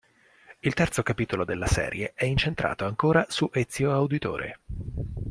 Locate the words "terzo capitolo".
0.73-1.45